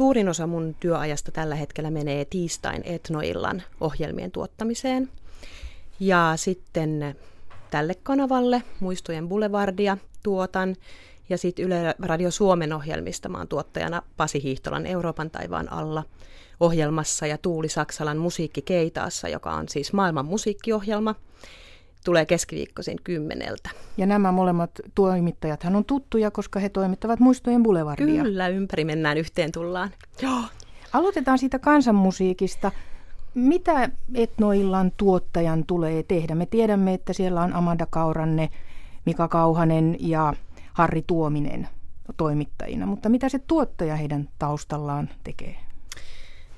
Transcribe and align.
suurin 0.00 0.28
osa 0.28 0.46
mun 0.46 0.76
työajasta 0.80 1.32
tällä 1.32 1.54
hetkellä 1.54 1.90
menee 1.90 2.24
tiistain 2.24 2.82
Etnoillan 2.84 3.62
ohjelmien 3.80 4.30
tuottamiseen. 4.30 5.08
Ja 6.00 6.32
sitten 6.36 7.16
tälle 7.70 7.94
kanavalle 8.02 8.62
Muistojen 8.80 9.28
Boulevardia 9.28 9.96
tuotan. 10.22 10.76
Ja 11.28 11.38
sitten 11.38 11.64
Yle 11.64 11.94
Radio 11.98 12.30
Suomen 12.30 12.72
ohjelmista 12.72 13.28
mä 13.28 13.38
oon 13.38 13.48
tuottajana 13.48 14.02
Pasi 14.16 14.42
Hiihtolan 14.42 14.86
Euroopan 14.86 15.30
taivaan 15.30 15.72
alla 15.72 16.04
ohjelmassa 16.60 17.26
ja 17.26 17.38
Tuuli 17.38 17.68
Saksalan 17.68 18.18
Musiikki 18.18 18.62
Keitaassa, 18.62 19.28
joka 19.28 19.52
on 19.52 19.68
siis 19.68 19.92
maailman 19.92 20.26
musiikkiohjelma– 20.26 21.14
tulee 22.04 22.26
keskiviikkoisin 22.26 22.98
kymmeneltä. 23.04 23.70
Ja 23.96 24.06
nämä 24.06 24.32
molemmat 24.32 24.70
toimittajat 24.94 25.64
on 25.74 25.84
tuttuja, 25.84 26.30
koska 26.30 26.60
he 26.60 26.68
toimittavat 26.68 27.20
Muistojen 27.20 27.62
Boulevardia. 27.62 28.22
Kyllä, 28.22 28.48
ympäri 28.48 28.84
mennään, 28.84 29.18
yhteen 29.18 29.52
tullaan. 29.52 29.90
Joo. 30.22 30.40
Aloitetaan 30.92 31.38
siitä 31.38 31.58
kansanmusiikista. 31.58 32.72
Mitä 33.34 33.90
Etnoillan 34.14 34.92
tuottajan 34.96 35.64
tulee 35.66 36.02
tehdä? 36.02 36.34
Me 36.34 36.46
tiedämme, 36.46 36.94
että 36.94 37.12
siellä 37.12 37.42
on 37.42 37.52
Amanda 37.52 37.86
Kauranne, 37.90 38.50
Mika 39.06 39.28
Kauhanen 39.28 39.96
ja 40.00 40.34
Harri 40.72 41.04
Tuominen 41.06 41.68
toimittajina, 42.16 42.86
mutta 42.86 43.08
mitä 43.08 43.28
se 43.28 43.38
tuottaja 43.38 43.96
heidän 43.96 44.28
taustallaan 44.38 45.08
tekee? 45.24 45.56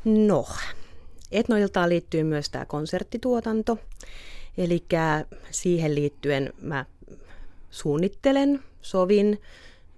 No, 0.04 0.46
Etnoiltaan 1.32 1.88
liittyy 1.88 2.24
myös 2.24 2.50
tämä 2.50 2.64
konserttituotanto. 2.64 3.78
Eli 4.58 4.84
siihen 5.50 5.94
liittyen 5.94 6.52
mä 6.60 6.84
suunnittelen, 7.70 8.64
sovin, 8.82 9.40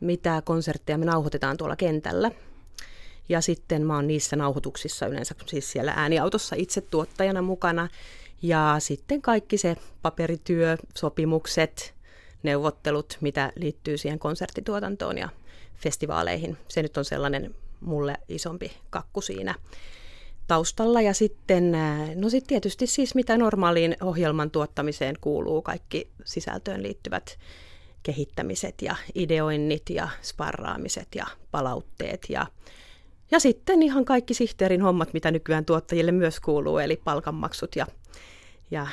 mitä 0.00 0.42
konsertteja 0.44 0.98
me 0.98 1.04
nauhoitetaan 1.04 1.56
tuolla 1.56 1.77
kentällä. 1.77 2.30
Ja 3.28 3.40
sitten 3.40 3.86
mä 3.86 3.94
oon 3.94 4.06
niissä 4.06 4.36
nauhoituksissa 4.36 5.06
yleensä 5.06 5.34
siis 5.46 5.72
siellä 5.72 5.92
ääniautossa 5.96 6.56
itse 6.58 6.80
tuottajana 6.80 7.42
mukana. 7.42 7.88
Ja 8.42 8.77
sitten 8.78 9.22
kaikki 9.22 9.58
se 9.58 9.77
paperityö, 10.02 10.77
sopimukset, 10.94 11.94
neuvottelut, 12.42 13.18
mitä 13.20 13.52
liittyy 13.56 13.98
siihen 13.98 14.18
konserttituotantoon 14.18 15.18
ja 15.18 15.28
festivaaleihin. 15.74 16.56
Se 16.68 16.83
nyt 16.83 16.96
on 16.96 17.05
sellainen 17.05 17.55
mulle 17.80 18.16
isompi 18.28 18.72
kakku 18.91 19.20
siinä 19.20 19.55
taustalla. 20.47 21.00
Ja 21.00 21.14
sitten, 21.14 21.73
no 22.14 22.28
sitten 22.28 22.48
tietysti 22.48 22.87
siis 22.87 23.14
mitä 23.14 23.39
normaaliin 23.39 23.97
ohjelman 24.03 24.51
tuottamiseen 24.51 25.17
kuuluu, 25.20 25.62
kaikki 25.62 26.09
sisältöön 26.25 26.83
liittyvät 26.83 27.39
kehittämiset 28.03 28.83
ja 28.83 28.97
ideoinnit 29.14 29.91
ja 29.91 30.09
sparraamiset 30.23 31.09
ja 31.14 31.27
palautteet 31.51 32.27
ja 32.28 32.47
ja 33.31 33.41
sitten 33.41 33.83
ihan 33.83 34.05
kaikki 34.05 34.34
sihteerin 34.34 34.83
hommat, 34.83 35.12
mitä 35.12 35.31
nykyään 35.31 35.64
tuottajille 35.64 36.12
myös 36.12 36.41
kuuluu, 36.41 36.79
eli 36.79 37.01
palkanmaksut 37.05 37.77
ja, 37.77 37.86
ja 38.70 38.86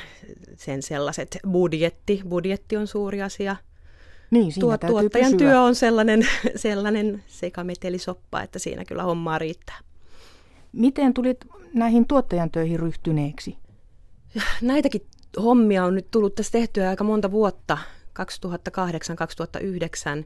sen 0.56 0.82
sellaiset 0.82 1.38
budjetti. 1.52 2.22
Budjetti 2.30 2.78
on 2.78 2.88
suuri 2.88 3.22
asia. 3.22 3.56
Niin, 4.32 4.52
siinä 4.52 4.62
Tuo, 4.62 4.78
tuottajan 4.78 5.32
pysyä. 5.32 5.48
työ 5.48 5.62
on 5.62 5.76
sellainen, 5.76 6.28
sellainen 6.56 7.24
sekametelisoppa, 7.28 8.42
että 8.42 8.60
siinä 8.60 8.86
kyllä 8.86 9.04
hommaa 9.04 9.40
riittää. 9.40 9.80
Miten 10.72 11.14
tulit 11.14 11.46
näihin 11.74 12.08
tuottajan 12.08 12.52
töihin 12.52 12.80
ryhtyneeksi? 12.80 13.58
Näitäkin 14.62 15.08
hommia 15.44 15.86
on 15.86 15.96
nyt 15.96 16.12
tullut 16.12 16.36
tässä 16.36 16.52
tehtyä 16.52 16.90
aika 16.90 17.04
monta 17.04 17.32
vuotta, 17.32 17.78
2008-2009. 20.22 20.26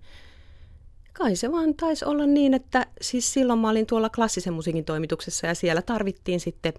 Kai 1.13 1.35
se 1.35 1.51
vaan 1.51 1.75
taisi 1.75 2.05
olla 2.05 2.25
niin, 2.25 2.53
että 2.53 2.85
siis 3.01 3.33
silloin 3.33 3.59
mä 3.59 3.69
olin 3.69 3.85
tuolla 3.85 4.09
klassisen 4.09 4.53
musiikin 4.53 4.85
toimituksessa 4.85 5.47
ja 5.47 5.55
siellä 5.55 5.81
tarvittiin 5.81 6.39
sitten 6.39 6.73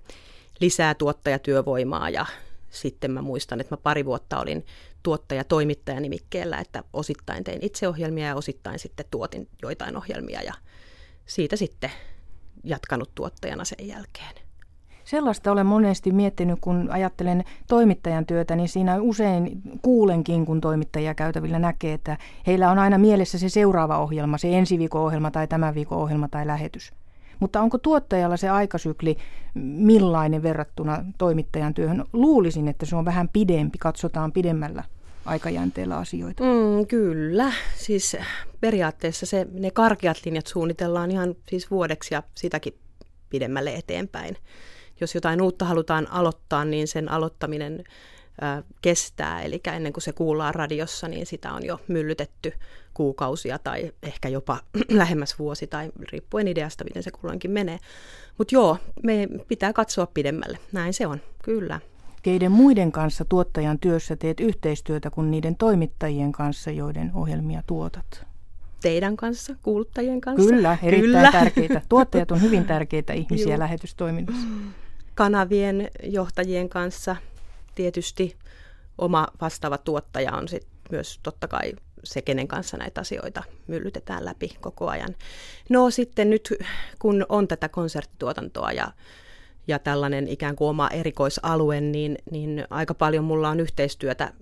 lisää 0.61 0.95
tuottajatyövoimaa 0.95 2.11
ja 2.11 2.27
sitten 2.71 3.11
mä 3.11 3.23
muistan, 3.23 3.61
että 3.61 3.73
mä 3.73 3.77
pari 3.77 4.05
vuotta 4.05 4.41
olin 4.41 4.67
tuottaja-toimittaja 5.03 6.01
nimikkeellä, 6.01 6.59
että 6.59 6.85
osittain 6.93 7.45
tein 7.45 7.59
itse 7.63 7.89
ohjelmia 7.89 8.27
ja 8.27 8.37
osittain 8.37 8.79
sitten 8.79 9.07
tuotin 9.11 9.49
joitain 9.63 9.97
ohjelmia 9.97 10.43
ja 10.43 10.55
siitä 11.27 11.57
sitten 11.57 11.91
jatkanut 12.67 13.11
tuottajana 13.15 13.65
sen 13.65 13.89
jälkeen. 13.89 14.35
Sellaista 15.05 15.53
olen 15.53 15.67
monesti 15.67 16.13
miettinyt, 16.13 16.59
kun 16.61 16.89
ajattelen 16.91 17.45
toimittajan 17.69 18.27
työtä, 18.27 18.57
niin 18.57 18.69
siinä 18.69 19.01
usein 19.01 19.63
kuulenkin, 19.83 20.47
kun 20.47 20.61
toimittajia 20.61 21.15
käytävillä 21.15 21.59
näkee, 21.59 21.93
että 21.93 22.19
heillä 22.47 22.71
on 22.71 22.79
aina 22.79 22.99
mielessä 22.99 23.39
se 23.39 23.49
seuraava 23.49 23.99
ohjelma, 23.99 24.39
se 24.39 24.59
ensi 24.59 24.79
viikon 24.79 25.03
ohjelma 25.03 25.31
tai 25.31 25.47
tämän 25.47 25.75
viikon 25.75 25.99
ohjelma 25.99 26.29
tai 26.29 26.47
lähetys. 26.47 26.93
Mutta 27.41 27.61
onko 27.61 27.79
tuottajalla 27.79 28.37
se 28.37 28.49
aikasykli 28.49 29.17
millainen 29.55 30.43
verrattuna 30.43 31.05
toimittajan 31.19 31.75
työhön? 31.75 32.05
Luulisin, 32.13 32.69
että 32.69 32.87
se 32.87 32.97
on 32.97 33.05
vähän 33.05 33.29
pidempi, 33.33 33.79
katsotaan 33.79 34.33
pidemmällä 34.33 34.85
aikajänteellä 35.27 35.97
asioita. 35.99 36.43
Mm, 36.45 36.87
kyllä, 36.87 37.53
siis 37.77 38.17
periaatteessa 38.61 39.27
se, 39.27 39.47
ne 39.53 39.71
karkeat 39.71 40.17
linjat 40.25 40.47
suunnitellaan 40.47 41.11
ihan 41.11 41.35
siis 41.49 41.71
vuodeksi 41.71 42.15
ja 42.15 42.23
sitäkin 42.35 42.79
pidemmälle 43.31 43.75
eteenpäin. 43.75 44.37
Jos 45.01 45.15
jotain 45.15 45.43
uutta 45.43 45.65
halutaan 45.65 46.11
aloittaa, 46.11 46.65
niin 46.65 46.89
sen 46.89 47.11
aloittaminen 47.11 47.85
ö, 48.43 48.63
kestää, 48.83 49.43
eli 49.43 49.61
ennen 49.75 49.93
kuin 49.93 50.03
se 50.03 50.13
kuullaan 50.13 50.55
radiossa, 50.55 51.09
niin 51.09 51.27
sitä 51.27 51.53
on 51.53 51.67
jo 51.67 51.81
myllytetty 51.89 52.53
kuukausia 52.95 53.59
tai 53.59 53.93
ehkä 54.03 54.29
jopa 54.29 54.59
lähemmäs 54.91 55.39
vuosi 55.39 55.67
tai 55.67 55.93
riippuen 56.13 56.49
ideasta, 56.49 56.85
miten 56.85 57.03
se 57.03 57.11
kulloinkin 57.11 57.51
menee. 57.51 57.79
Mutta 58.39 58.55
joo, 58.55 58.79
me 59.03 59.29
pitää 59.49 59.73
katsoa 59.73 60.07
pidemmälle, 60.07 60.59
näin 60.73 60.95
se 60.95 61.07
on, 61.07 61.21
kyllä 61.43 61.81
keiden 62.27 62.53
muiden 62.53 62.93
kanssa 62.93 63.25
tuottajan 63.25 63.79
työssä 63.79 64.17
teet 64.17 64.41
yhteistyötä 64.41 65.11
kuin 65.11 65.31
niiden 65.31 65.57
toimittajien 65.57 66.33
kanssa, 66.33 66.71
joiden 66.71 67.11
ohjelmia 67.15 67.63
tuotat? 67.67 68.27
Teidän 68.83 69.17
kanssa, 69.17 69.55
kuuluttajien 69.63 70.21
kanssa. 70.21 70.51
Kyllä, 70.51 70.79
erittäin 70.83 71.03
Kyllä. 71.03 71.33
tärkeitä. 71.33 71.83
Tuottajat 71.89 72.31
on 72.31 72.43
hyvin 72.43 72.65
tärkeitä 72.65 73.13
ihmisiä 73.13 73.53
Joo. 73.53 73.59
lähetystoiminnassa. 73.59 74.47
Kanavien 75.15 75.91
johtajien 76.03 76.69
kanssa 76.69 77.17
tietysti 77.75 78.37
oma 78.99 79.27
vastaava 79.41 79.79
tuottaja 79.79 80.33
on 80.33 80.49
sit 80.49 80.67
myös 80.91 81.21
totta 81.23 81.49
kai 81.49 81.73
se, 82.05 82.23
kenen 82.23 82.49
kanssa 82.49 82.77
näitä 82.77 83.01
asioita 83.01 83.43
myllytetään 83.67 84.25
läpi 84.25 84.57
koko 84.61 84.89
ajan. 84.89 85.15
No 85.71 85.91
sitten 85.91 86.31
nyt, 86.31 86.55
kun 86.99 87.27
on 87.29 87.49
tätä 87.49 87.69
konserttituotantoa 87.69 88.73
ja 88.73 88.93
ja 89.69 89.79
tällainen 89.79 90.29
ikään 90.29 90.57
kuin 90.57 90.69
oma 90.69 90.89
erikoisalue, 90.89 91.81
niin, 91.81 92.19
niin 92.31 92.67
aika 92.71 92.95
paljon 92.95 93.25
mulla 93.25 93.49
on 93.49 93.61
yhteistyötä 93.61 94.33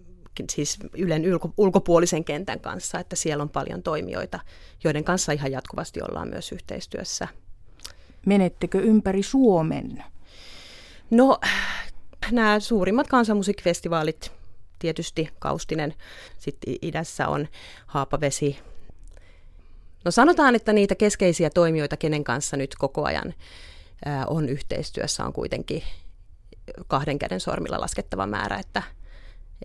siis 0.50 0.78
Ylen 0.96 1.32
ulko, 1.32 1.52
ulkopuolisen 1.56 2.24
kentän 2.24 2.60
kanssa, 2.60 2.98
että 2.98 3.16
siellä 3.16 3.42
on 3.42 3.48
paljon 3.48 3.82
toimijoita, 3.82 4.40
joiden 4.84 5.04
kanssa 5.04 5.32
ihan 5.32 5.52
jatkuvasti 5.52 6.00
ollaan 6.02 6.28
myös 6.28 6.52
yhteistyössä. 6.52 7.28
Menettekö 8.26 8.80
ympäri 8.80 9.22
Suomen? 9.22 10.04
No, 11.10 11.38
nämä 12.30 12.60
suurimmat 12.60 13.06
kansanmusiikkifestivaalit, 13.06 14.32
tietysti 14.78 15.28
Kaustinen, 15.38 15.94
sitten 16.38 16.74
idässä 16.82 17.28
on 17.28 17.48
Haapavesi. 17.86 18.58
No 20.04 20.10
sanotaan, 20.10 20.54
että 20.54 20.72
niitä 20.72 20.94
keskeisiä 20.94 21.50
toimijoita, 21.50 21.96
kenen 21.96 22.24
kanssa 22.24 22.56
nyt 22.56 22.74
koko 22.78 23.04
ajan 23.04 23.34
on 24.26 24.48
yhteistyössä 24.48 25.24
on 25.24 25.32
kuitenkin 25.32 25.82
kahden 26.86 27.18
käden 27.18 27.40
sormilla 27.40 27.80
laskettava 27.80 28.26
määrä, 28.26 28.58
että 28.58 28.82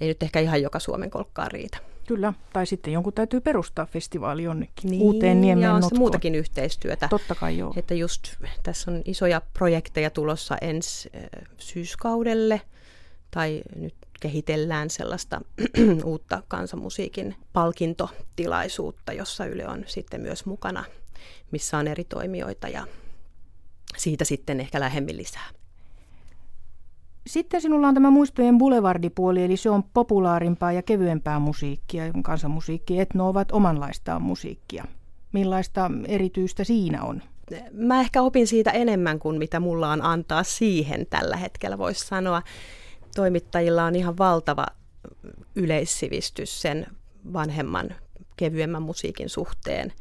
ei 0.01 0.07
nyt 0.07 0.23
ehkä 0.23 0.39
ihan 0.39 0.61
joka 0.61 0.79
Suomen 0.79 1.09
kolkkaan 1.09 1.51
riitä. 1.51 1.77
Kyllä, 2.07 2.33
tai 2.53 2.65
sitten 2.65 2.93
jonkun 2.93 3.13
täytyy 3.13 3.41
perustaa 3.41 3.85
festivaali 3.85 4.43
jonnekin 4.43 4.91
niin, 4.91 5.01
uuteen 5.01 5.41
niemen 5.41 5.63
ja 5.63 5.73
on 5.73 5.83
muutakin 5.97 6.35
yhteistyötä. 6.35 7.07
Totta 7.07 7.35
kai 7.35 7.57
joo. 7.57 7.73
Että 7.75 7.93
just 7.93 8.35
tässä 8.63 8.91
on 8.91 9.01
isoja 9.05 9.41
projekteja 9.53 10.09
tulossa 10.09 10.57
ensi 10.61 11.11
syyskaudelle, 11.57 12.61
tai 13.31 13.61
nyt 13.75 13.95
kehitellään 14.19 14.89
sellaista 14.89 15.41
uutta 16.03 16.43
kansanmusiikin 16.47 17.35
palkintotilaisuutta, 17.53 19.13
jossa 19.13 19.45
Yle 19.45 19.67
on 19.67 19.83
sitten 19.87 20.21
myös 20.21 20.45
mukana, 20.45 20.83
missä 21.51 21.77
on 21.77 21.87
eri 21.87 22.03
toimijoita 22.03 22.67
ja 22.67 22.87
siitä 23.97 24.25
sitten 24.25 24.59
ehkä 24.59 24.79
lähemmin 24.79 25.17
lisää. 25.17 25.49
Sitten 27.27 27.61
sinulla 27.61 27.87
on 27.87 27.93
tämä 27.93 28.11
muistojen 28.11 28.57
boulevardipuoli, 28.57 29.43
eli 29.43 29.57
se 29.57 29.69
on 29.69 29.83
populaarimpaa 29.83 30.71
ja 30.71 30.81
kevyempää 30.81 31.39
musiikkia. 31.39 32.03
Kansanmusiikki, 32.23 32.99
etno 32.99 33.29
ovat 33.29 33.51
omanlaistaan 33.51 34.21
musiikkia. 34.21 34.85
Millaista 35.31 35.91
erityistä 36.07 36.63
siinä 36.63 37.03
on? 37.03 37.21
Mä 37.71 38.01
ehkä 38.01 38.21
opin 38.21 38.47
siitä 38.47 38.71
enemmän 38.71 39.19
kuin 39.19 39.37
mitä 39.37 39.59
mulla 39.59 39.91
on 39.91 40.01
antaa 40.01 40.43
siihen 40.43 41.05
tällä 41.09 41.37
hetkellä, 41.37 41.77
voisi 41.77 42.07
sanoa. 42.07 42.41
Toimittajilla 43.15 43.85
on 43.85 43.95
ihan 43.95 44.17
valtava 44.17 44.65
yleissivistys 45.55 46.61
sen 46.61 46.87
vanhemman, 47.33 47.95
kevyemmän 48.37 48.81
musiikin 48.81 49.29
suhteen. 49.29 49.93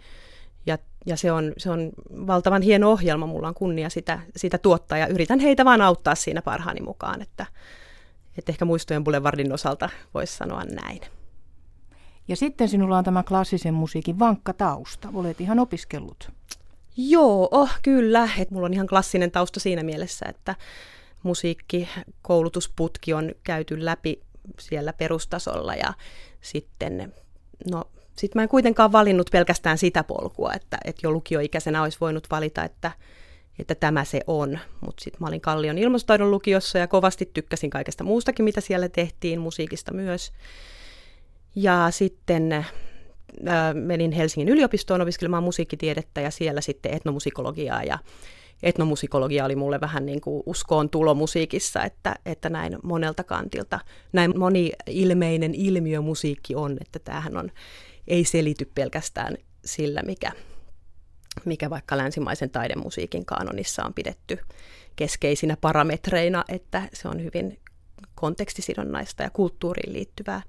Ja 1.08 1.16
se 1.16 1.32
on, 1.32 1.52
se 1.56 1.70
on 1.70 1.90
valtavan 2.26 2.62
hieno 2.62 2.90
ohjelma, 2.90 3.26
mulla 3.26 3.49
on 3.49 3.55
kunnia 3.55 3.90
sitä, 3.90 4.20
sitä 4.37 4.58
tuottaa 4.58 4.99
ja 4.99 5.06
yritän 5.06 5.40
heitä 5.40 5.64
vaan 5.64 5.81
auttaa 5.81 6.14
siinä 6.14 6.43
parhaani 6.43 6.81
mukaan, 6.81 7.22
että, 7.22 7.46
että 8.38 8.52
ehkä 8.52 8.64
muistojen 8.64 9.05
Boulevardin 9.05 9.52
osalta 9.52 9.88
voisi 10.14 10.37
sanoa 10.37 10.64
näin. 10.64 11.00
Ja 12.28 12.37
sitten 12.37 12.69
sinulla 12.69 12.99
on 12.99 13.05
tämä 13.05 13.22
klassisen 13.22 13.75
musiikin 13.75 14.19
vankka 14.19 14.52
tausta. 14.52 15.08
Olet 15.14 15.40
ihan 15.40 15.58
opiskellut. 15.58 16.31
Joo, 16.96 17.49
oh, 17.50 17.70
kyllä. 17.82 18.28
Et 18.38 18.50
mulla 18.50 18.66
on 18.66 18.75
ihan 18.75 18.87
klassinen 18.87 19.31
tausta 19.31 19.60
siinä 19.60 19.82
mielessä, 19.82 20.26
että 20.28 20.55
musiikkikoulutusputki 21.22 23.14
on 23.14 23.32
käyty 23.44 23.84
läpi 23.84 24.20
siellä 24.60 24.93
perustasolla 24.93 25.75
ja 25.75 25.93
sitten, 26.40 27.14
no 27.70 27.84
sit 28.19 28.35
mä 28.35 28.43
en 28.43 28.49
kuitenkaan 28.49 28.93
valinnut 28.93 29.31
pelkästään 29.32 29.79
sitä 29.79 30.05
polkua, 30.05 30.53
että, 30.53 30.79
että 30.85 31.00
jo 31.05 31.12
lukioikäisenä 31.12 31.82
olisi 31.82 31.99
voinut 32.00 32.26
valita, 32.31 32.65
että, 32.65 32.93
että 33.59 33.75
tämä 33.75 34.05
se 34.05 34.20
on. 34.26 34.59
Mutta 34.81 35.05
sitten 35.05 35.19
mä 35.20 35.29
olin 35.29 35.41
Kallion 35.41 35.79
ilmastotaidon 35.79 36.31
lukiossa 36.31 36.79
ja 36.79 36.87
kovasti 36.87 37.31
tykkäsin 37.35 37.70
kaikesta 37.70 38.05
muustakin, 38.05 38.44
mitä 38.44 38.61
siellä 38.61 38.88
tehtiin, 38.88 39.41
musiikista 39.41 39.94
myös. 39.94 40.32
Ja 41.55 41.87
sitten 41.91 42.53
äh, 42.53 42.65
menin 43.75 44.12
Helsingin 44.12 44.49
yliopistoon 44.49 45.00
opiskelemaan 45.00 45.43
musiikkitiedettä 45.43 46.20
ja 46.20 46.31
siellä 46.31 46.61
sitten 46.61 46.94
etnomusikologiaa 46.94 47.82
ja 47.82 47.99
etnomusikologia 48.62 49.44
oli 49.44 49.56
mulle 49.56 49.81
vähän 49.81 50.06
niin 50.06 50.20
kuin 50.20 50.43
uskoon 50.46 50.90
tulo 50.90 51.14
musiikissa, 51.14 51.84
että, 51.84 52.14
että 52.26 52.50
näin 52.50 52.78
monelta 52.82 53.25
kantilta, 53.25 53.81
näin 54.12 54.38
moni-ilmeinen 54.38 55.55
ilmiö 55.55 56.00
musiikki 56.00 56.55
on, 56.55 56.76
että 56.81 56.99
tämähän 56.99 57.37
on, 57.37 57.50
ei 58.08 58.25
selity 58.25 58.70
pelkästään 58.75 59.37
sillä, 59.64 60.02
mikä, 60.02 60.32
mikä 61.44 61.70
vaikka 61.70 61.96
länsimaisen 61.96 62.50
taidemusiikin 62.50 63.25
kanonissa 63.25 63.84
on 63.84 63.94
pidetty 63.94 64.38
keskeisinä 64.96 65.56
parametreina, 65.60 66.44
että 66.49 66.88
se 66.93 67.08
on 67.08 67.25
hyvin 67.25 67.58
kontekstisidonnaista 68.14 69.22
ja 69.22 69.31
kulttuuriin 69.31 69.93
liittyvää. 69.93 70.43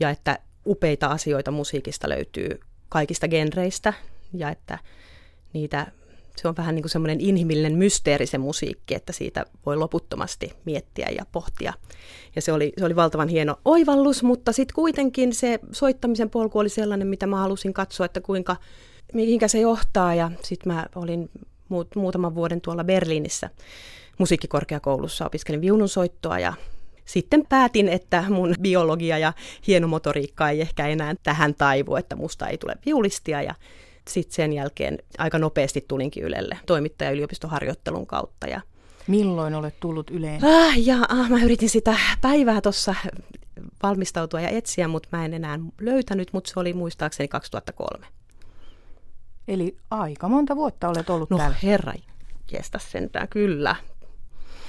Ja 0.00 0.10
että 0.10 0.38
upeita 0.66 1.06
asioita 1.06 1.50
musiikista 1.50 2.08
löytyy 2.08 2.60
kaikista 2.88 3.28
genreistä 3.28 3.92
ja 4.32 4.50
että 4.50 4.78
niitä, 5.52 5.86
se 6.38 6.48
on 6.48 6.56
vähän 6.56 6.74
niin 6.74 6.82
kuin 6.82 6.90
semmoinen 6.90 7.20
inhimillinen 7.20 7.78
mysteeri 7.78 8.26
se 8.26 8.38
musiikki, 8.38 8.94
että 8.94 9.12
siitä 9.12 9.46
voi 9.66 9.76
loputtomasti 9.76 10.52
miettiä 10.64 11.08
ja 11.18 11.26
pohtia. 11.32 11.72
Ja 12.36 12.42
se 12.42 12.52
oli, 12.52 12.72
se 12.78 12.84
oli 12.84 12.96
valtavan 12.96 13.28
hieno 13.28 13.56
oivallus, 13.64 14.22
mutta 14.22 14.52
sitten 14.52 14.74
kuitenkin 14.74 15.34
se 15.34 15.58
soittamisen 15.72 16.30
polku 16.30 16.58
oli 16.58 16.68
sellainen, 16.68 17.08
mitä 17.08 17.26
mä 17.26 17.36
halusin 17.36 17.74
katsoa, 17.74 18.06
että 18.06 18.20
kuinka, 18.20 18.56
mihinkä 19.12 19.48
se 19.48 19.60
johtaa. 19.60 20.14
Ja 20.14 20.30
sitten 20.42 20.72
mä 20.72 20.86
olin 20.94 21.30
muut, 21.68 21.96
muutaman 21.96 22.34
vuoden 22.34 22.60
tuolla 22.60 22.84
Berliinissä 22.84 23.50
musiikkikorkeakoulussa, 24.18 25.26
opiskelin 25.26 25.60
viulunsoittoa 25.60 26.38
ja 26.38 26.52
sitten 27.04 27.46
päätin, 27.48 27.88
että 27.88 28.24
mun 28.28 28.54
biologia 28.62 29.18
ja 29.18 29.32
hienomotoriikka 29.66 30.50
ei 30.50 30.60
ehkä 30.60 30.86
enää 30.86 31.14
tähän 31.22 31.54
taivu, 31.54 31.96
että 31.96 32.16
musta 32.16 32.48
ei 32.48 32.58
tule 32.58 32.74
viulistia 32.86 33.42
ja 33.42 33.54
sitten 34.10 34.34
sen 34.34 34.52
jälkeen 34.52 34.98
aika 35.18 35.38
nopeasti 35.38 35.84
tulinkin 35.88 36.24
Ylelle 36.24 36.58
toimittaja 36.66 37.10
yliopistoharjoittelun 37.10 38.06
kautta. 38.06 38.46
Ja 38.46 38.60
Milloin 39.08 39.54
olet 39.54 39.80
tullut 39.80 40.10
Yleen? 40.10 40.44
Ah, 40.44 40.78
ja 40.86 40.96
ah, 41.08 41.30
mä 41.30 41.42
yritin 41.44 41.70
sitä 41.70 41.96
päivää 42.20 42.60
tuossa 42.60 42.94
valmistautua 43.82 44.40
ja 44.40 44.48
etsiä, 44.48 44.88
mutta 44.88 45.08
mä 45.12 45.24
en 45.24 45.34
enää 45.34 45.58
löytänyt, 45.80 46.32
mutta 46.32 46.50
se 46.50 46.60
oli 46.60 46.72
muistaakseni 46.72 47.28
2003. 47.28 48.06
Eli 49.48 49.76
aika 49.90 50.28
monta 50.28 50.56
vuotta 50.56 50.88
olet 50.88 51.10
ollut 51.10 51.30
no, 51.30 51.38
täällä. 51.38 51.56
herra, 51.62 51.92
kestä 52.46 52.78
sentään, 52.78 53.28
kyllä. 53.28 53.76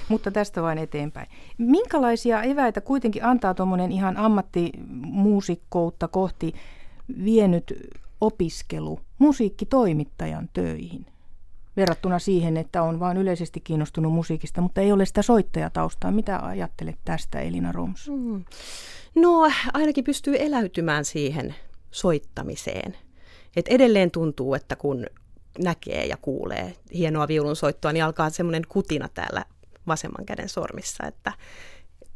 Mutta 0.08 0.30
tästä 0.30 0.62
vain 0.62 0.78
eteenpäin. 0.78 1.28
Minkälaisia 1.58 2.42
eväitä 2.42 2.80
kuitenkin 2.80 3.24
antaa 3.24 3.54
tuommoinen 3.54 3.92
ihan 3.92 4.16
ammattimuusikkoutta 4.16 6.08
kohti 6.08 6.54
vienyt 7.24 7.74
opiskelu 8.20 9.00
musiikkitoimittajan 9.18 10.48
töihin? 10.52 11.06
Verrattuna 11.76 12.18
siihen, 12.18 12.56
että 12.56 12.82
on 12.82 13.00
vain 13.00 13.16
yleisesti 13.16 13.60
kiinnostunut 13.60 14.12
musiikista, 14.12 14.60
mutta 14.60 14.80
ei 14.80 14.92
ole 14.92 15.06
sitä 15.06 15.22
soittajataustaa. 15.22 16.10
Mitä 16.10 16.38
ajattelet 16.46 16.98
tästä, 17.04 17.40
Elina 17.40 17.72
Roms? 17.72 18.08
Mm. 18.08 18.44
No, 19.14 19.50
ainakin 19.72 20.04
pystyy 20.04 20.36
eläytymään 20.38 21.04
siihen 21.04 21.54
soittamiseen. 21.90 22.96
Et 23.56 23.68
edelleen 23.68 24.10
tuntuu, 24.10 24.54
että 24.54 24.76
kun 24.76 25.06
näkee 25.58 26.06
ja 26.06 26.16
kuulee 26.16 26.74
hienoa 26.94 27.28
viulunsoittoa, 27.28 27.92
niin 27.92 28.04
alkaa 28.04 28.30
semmoinen 28.30 28.62
kutina 28.68 29.08
täällä 29.08 29.44
vasemman 29.86 30.26
käden 30.26 30.48
sormissa. 30.48 31.06
Että, 31.06 31.32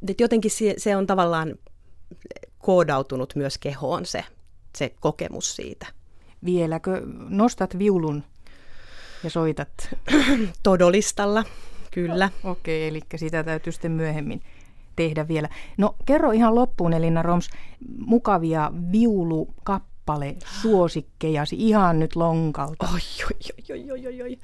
että 0.09 0.23
jotenkin 0.23 0.51
se, 0.51 0.75
se 0.77 0.97
on 0.97 1.07
tavallaan 1.07 1.55
koodautunut 2.59 3.37
myös 3.37 3.59
kehoon 3.59 4.07
se, 4.07 4.25
se 4.77 4.95
kokemus 5.01 5.57
siitä. 5.57 5.87
Vieläkö 6.45 7.03
nostat 7.29 7.79
viulun 7.79 8.25
ja 9.25 9.31
soitat? 9.31 9.95
Todolistalla, 10.63 11.45
kyllä. 11.91 12.31
Okei, 12.45 12.89
okay, 12.89 12.89
eli 12.89 13.01
sitä 13.17 13.45
täytyy 13.45 13.73
sitten 13.73 13.93
myöhemmin 13.93 14.43
tehdä 14.97 15.29
vielä. 15.29 15.49
No 15.77 15.95
kerro 16.07 16.31
ihan 16.31 16.55
loppuun 16.55 16.93
Elina 16.93 17.23
Roms 17.23 17.49
mukavia 17.99 18.73
viulukappale 18.93 20.37
suosikkejasi 20.63 21.57
ihan 21.59 21.99
nyt 21.99 22.17
lonkalta. 22.17 22.89
Oi, 22.95 23.01
oi, 23.25 23.71
oi, 23.71 23.91
oi, 23.91 24.07
oi, 24.07 24.23
oi. 24.23 24.39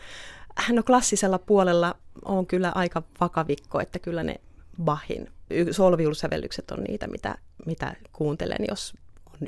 No 0.69 0.83
klassisella 0.83 1.39
puolella 1.39 1.95
on 2.25 2.47
kyllä 2.47 2.73
aika 2.75 3.03
vakavikko, 3.21 3.81
että 3.81 3.99
kyllä 3.99 4.23
ne 4.23 4.41
Bachin 4.85 5.29
solviulusävellykset 5.71 6.71
on 6.71 6.85
niitä, 6.85 7.07
mitä, 7.07 7.39
mitä 7.67 7.95
kuuntelen, 8.13 8.59
jos 8.69 8.95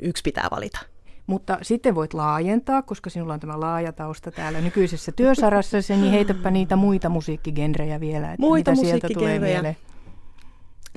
yksi 0.01 0.23
pitää 0.23 0.47
valita. 0.51 0.79
Mutta 1.27 1.57
sitten 1.61 1.95
voit 1.95 2.13
laajentaa, 2.13 2.81
koska 2.81 3.09
sinulla 3.09 3.33
on 3.33 3.39
tämä 3.39 3.59
laaja 3.59 3.93
tausta 3.93 4.31
täällä 4.31 4.61
nykyisessä 4.61 5.11
työsarassa, 5.11 5.77
niin 5.87 6.11
heitäpä 6.11 6.51
niitä 6.51 6.75
muita 6.75 7.09
musiikkigenrejä 7.09 7.99
vielä. 7.99 8.33
Että 8.33 8.41
muita 8.41 8.71
mitä 8.71 8.83
sieltä 8.83 9.07
tulee 9.13 9.39
mieleen. 9.39 9.77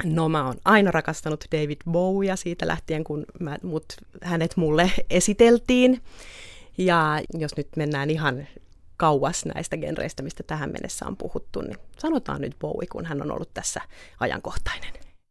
No 0.04 0.28
mä 0.28 0.46
oon 0.46 0.54
aina 0.64 0.90
rakastanut 0.90 1.44
David 1.52 1.76
Bowia 1.90 2.36
siitä 2.36 2.66
lähtien, 2.66 3.04
kun 3.04 3.24
mä, 3.40 3.58
mut, 3.62 3.84
hänet 4.22 4.56
mulle 4.56 4.90
esiteltiin. 5.10 6.02
Ja 6.78 7.20
jos 7.34 7.56
nyt 7.56 7.68
mennään 7.76 8.10
ihan 8.10 8.46
kauas 8.96 9.44
näistä 9.44 9.76
genreistä, 9.76 10.22
mistä 10.22 10.42
tähän 10.42 10.72
mennessä 10.72 11.06
on 11.06 11.16
puhuttu, 11.16 11.60
niin 11.60 11.76
sanotaan 11.98 12.40
nyt 12.40 12.56
Bowie, 12.58 12.86
kun 12.92 13.06
hän 13.06 13.22
on 13.22 13.32
ollut 13.32 13.54
tässä 13.54 13.80
ajankohtainen. 14.20 15.05